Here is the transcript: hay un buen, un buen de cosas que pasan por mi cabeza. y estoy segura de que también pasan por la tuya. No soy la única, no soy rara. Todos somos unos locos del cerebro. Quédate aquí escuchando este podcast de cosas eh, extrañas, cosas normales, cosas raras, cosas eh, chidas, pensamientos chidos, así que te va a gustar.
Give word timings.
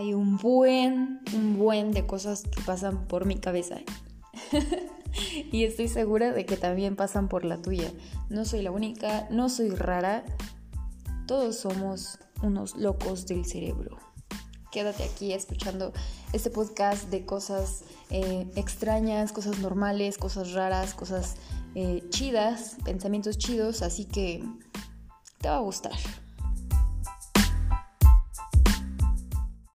hay 0.00 0.14
un 0.14 0.38
buen, 0.38 1.20
un 1.34 1.58
buen 1.58 1.92
de 1.92 2.06
cosas 2.06 2.44
que 2.44 2.62
pasan 2.62 3.06
por 3.06 3.26
mi 3.26 3.36
cabeza. 3.36 3.76
y 5.52 5.64
estoy 5.64 5.88
segura 5.88 6.32
de 6.32 6.46
que 6.46 6.56
también 6.56 6.96
pasan 6.96 7.28
por 7.28 7.44
la 7.44 7.60
tuya. 7.60 7.92
No 8.30 8.46
soy 8.46 8.62
la 8.62 8.70
única, 8.70 9.28
no 9.30 9.50
soy 9.50 9.68
rara. 9.68 10.24
Todos 11.26 11.56
somos 11.56 12.18
unos 12.42 12.76
locos 12.76 13.26
del 13.26 13.44
cerebro. 13.44 13.98
Quédate 14.72 15.04
aquí 15.04 15.34
escuchando 15.34 15.92
este 16.32 16.48
podcast 16.48 17.10
de 17.10 17.26
cosas 17.26 17.82
eh, 18.08 18.48
extrañas, 18.56 19.32
cosas 19.32 19.58
normales, 19.58 20.16
cosas 20.16 20.54
raras, 20.54 20.94
cosas 20.94 21.36
eh, 21.74 22.02
chidas, 22.08 22.76
pensamientos 22.84 23.36
chidos, 23.36 23.82
así 23.82 24.06
que 24.06 24.42
te 25.42 25.48
va 25.50 25.56
a 25.56 25.60
gustar. 25.60 25.92